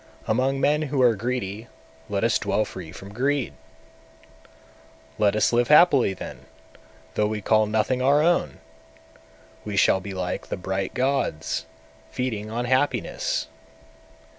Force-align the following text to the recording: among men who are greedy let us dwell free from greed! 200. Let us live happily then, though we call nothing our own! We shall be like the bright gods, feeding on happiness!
among 0.25 0.59
men 0.59 0.81
who 0.81 0.99
are 1.03 1.13
greedy 1.15 1.67
let 2.09 2.23
us 2.23 2.39
dwell 2.39 2.65
free 2.65 2.91
from 2.91 3.13
greed! 3.13 3.51
200. 5.17 5.19
Let 5.19 5.35
us 5.35 5.53
live 5.53 5.67
happily 5.67 6.15
then, 6.15 6.47
though 7.13 7.27
we 7.27 7.39
call 7.39 7.67
nothing 7.67 8.01
our 8.01 8.23
own! 8.23 8.57
We 9.63 9.77
shall 9.77 9.99
be 9.99 10.15
like 10.15 10.47
the 10.47 10.57
bright 10.57 10.95
gods, 10.95 11.67
feeding 12.09 12.49
on 12.49 12.65
happiness! 12.65 13.45